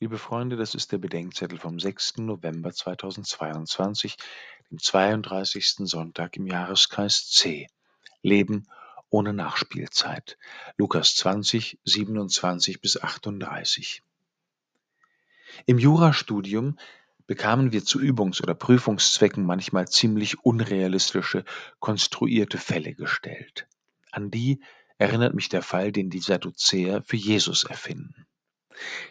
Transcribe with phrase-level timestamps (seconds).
[0.00, 2.18] Liebe Freunde, das ist der Bedenkzettel vom 6.
[2.18, 4.16] November 2022,
[4.70, 5.88] dem 32.
[5.88, 7.66] Sonntag im Jahreskreis C.
[8.22, 8.68] Leben
[9.10, 10.38] ohne Nachspielzeit.
[10.76, 14.04] Lukas 20, 27 bis 38.
[15.66, 16.78] Im Jurastudium
[17.26, 21.44] bekamen wir zu Übungs- oder Prüfungszwecken manchmal ziemlich unrealistische,
[21.80, 23.66] konstruierte Fälle gestellt.
[24.12, 24.60] An die
[24.96, 28.28] erinnert mich der Fall, den die Sadduzäer für Jesus erfinden.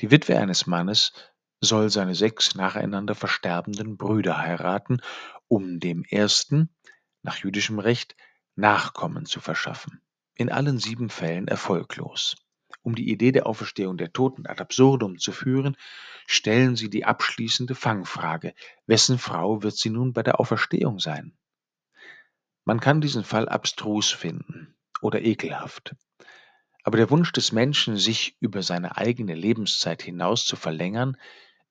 [0.00, 1.12] Die Witwe eines Mannes
[1.60, 5.00] soll seine sechs nacheinander versterbenden Brüder heiraten,
[5.48, 6.74] um dem ersten,
[7.22, 8.16] nach jüdischem Recht,
[8.54, 10.00] Nachkommen zu verschaffen.
[10.34, 12.36] In allen sieben Fällen erfolglos.
[12.82, 15.76] Um die Idee der Auferstehung der Toten ad absurdum zu führen,
[16.26, 18.54] stellen sie die abschließende Fangfrage,
[18.86, 21.36] wessen Frau wird sie nun bei der Auferstehung sein?
[22.64, 25.94] Man kann diesen Fall abstrus finden oder ekelhaft.
[26.88, 31.18] Aber der Wunsch des Menschen, sich über seine eigene Lebenszeit hinaus zu verlängern,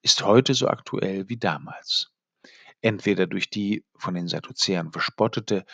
[0.04, 2.12] ist heute so aktuell wie damals.
[2.82, 5.66] Entweder durch die von den Sadduzäern verspottete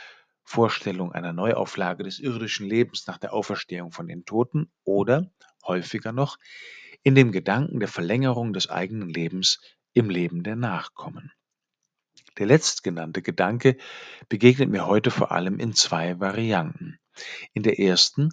[0.46, 5.30] Vorstellung einer Neuauflage des irdischen Lebens nach der Auferstehung von den Toten oder,
[5.68, 6.38] häufiger noch,
[7.04, 9.60] in dem Gedanken der Verlängerung des eigenen Lebens
[9.92, 11.34] im Leben der Nachkommen.
[12.38, 13.76] Der letztgenannte Gedanke
[14.30, 16.98] begegnet mir heute vor allem in zwei Varianten.
[17.52, 18.30] In der ersten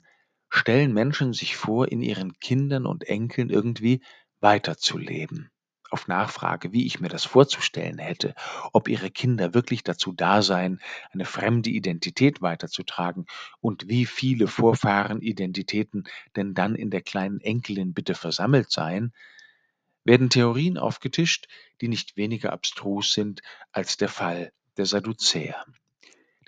[0.50, 4.02] stellen Menschen sich vor, in ihren Kindern und Enkeln irgendwie
[4.40, 5.50] weiterzuleben.
[5.90, 8.34] Auf Nachfrage, wie ich mir das vorzustellen hätte,
[8.72, 13.26] ob ihre Kinder wirklich dazu da seien, eine fremde Identität weiterzutragen
[13.60, 16.04] und wie viele Vorfahrenidentitäten
[16.36, 19.12] denn dann in der kleinen Enkelin bitte versammelt seien,
[20.04, 21.48] werden Theorien aufgetischt,
[21.80, 25.64] die nicht weniger abstrus sind als der Fall der Sadduzäer.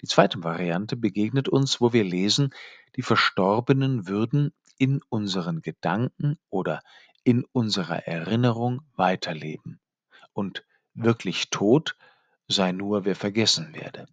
[0.03, 2.53] Die zweite Variante begegnet uns, wo wir lesen,
[2.97, 6.83] die Verstorbenen würden in unseren Gedanken oder
[7.23, 9.81] in unserer Erinnerung weiterleben.
[10.33, 11.97] Und wirklich tot
[12.49, 14.07] sei nur, wer vergessen werde.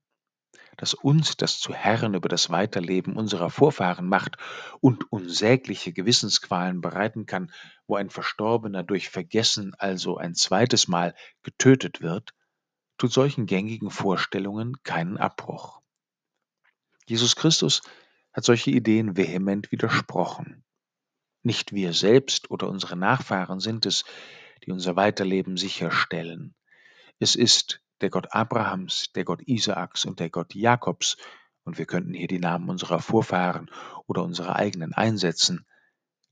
[0.77, 4.37] Dass uns das zu Herren über das Weiterleben unserer Vorfahren macht
[4.81, 7.51] und unsägliche Gewissensqualen bereiten kann,
[7.87, 12.35] wo ein Verstorbener durch Vergessen also ein zweites Mal getötet wird,
[12.99, 15.78] tut solchen gängigen Vorstellungen keinen Abbruch.
[17.09, 17.81] Jesus Christus
[18.33, 20.63] hat solche Ideen vehement widersprochen.
[21.41, 24.03] Nicht wir selbst oder unsere Nachfahren sind es,
[24.63, 26.53] die unser Weiterleben sicherstellen.
[27.17, 31.17] Es ist der Gott Abrahams, der Gott Isaaks und der Gott Jakobs,
[31.63, 33.71] und wir könnten hier die Namen unserer Vorfahren
[34.05, 35.65] oder unserer eigenen einsetzen,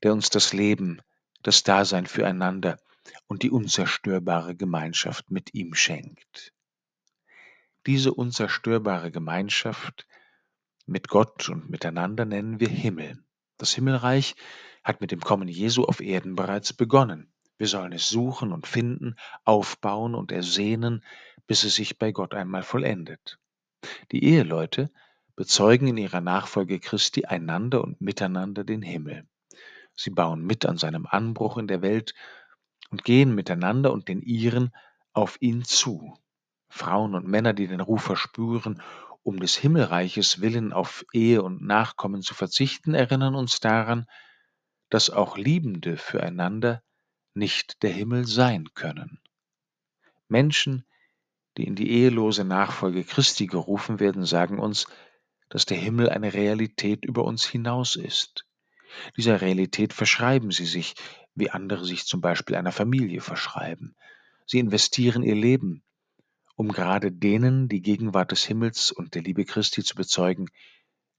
[0.04, 1.02] der uns das Leben,
[1.42, 2.78] das Dasein füreinander
[3.26, 6.54] und die unzerstörbare Gemeinschaft mit ihm schenkt.
[7.88, 10.08] Diese unzerstörbare Gemeinschaft
[10.88, 13.24] mit Gott und miteinander nennen wir Himmel.
[13.58, 14.36] Das Himmelreich
[14.84, 17.32] hat mit dem Kommen Jesu auf Erden bereits begonnen.
[17.58, 21.04] Wir sollen es suchen und finden, aufbauen und ersehnen,
[21.46, 23.40] bis es sich bei Gott einmal vollendet.
[24.12, 24.90] Die Eheleute
[25.36, 29.28] bezeugen in ihrer Nachfolge Christi einander und miteinander den Himmel.
[29.94, 32.14] Sie bauen mit an seinem Anbruch in der Welt
[32.92, 34.72] und gehen miteinander und den ihren
[35.14, 36.18] auf ihn zu.
[36.70, 38.82] Frauen und Männer, die den Ruf verspüren
[39.28, 44.06] um des Himmelreiches willen auf Ehe und Nachkommen zu verzichten, erinnern uns daran,
[44.90, 46.82] dass auch Liebende füreinander
[47.34, 49.20] nicht der Himmel sein können.
[50.30, 50.86] Menschen,
[51.58, 54.88] die in die ehelose Nachfolge Christi gerufen werden, sagen uns,
[55.50, 58.46] dass der Himmel eine Realität über uns hinaus ist.
[59.18, 60.96] Dieser Realität verschreiben sie sich,
[61.36, 63.94] wie andere sich zum Beispiel einer Familie verschreiben.
[64.46, 65.84] Sie investieren ihr Leben
[66.58, 70.50] um gerade denen die Gegenwart des Himmels und der Liebe Christi zu bezeugen,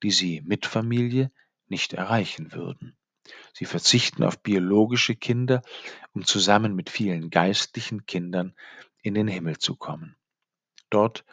[0.03, 1.31] die sie mit Familie
[1.69, 2.97] nicht erreichen würden.
[3.53, 5.63] Sie verzichten auf biologische Kinder,
[6.13, 8.55] um zusammen mit vielen geistlichen Kindern
[9.01, 10.17] in den Himmel zu kommen.
[10.91, 11.25] Dort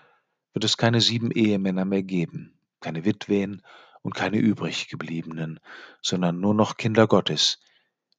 [0.54, 3.64] wird es keine sieben Ehemänner mehr geben, keine Witwen
[4.04, 5.60] und keine übrig gebliebenen,
[6.04, 7.60] sondern nur noch Kinder Gottes,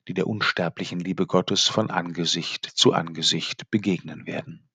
[0.09, 4.66] die der unsterblichen Liebe Gottes von Angesicht zu Angesicht begegnen werden.